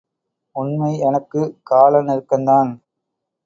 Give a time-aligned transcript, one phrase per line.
[0.55, 2.71] உண்மை, எனக்குக் காலநெருக்கந்தான்.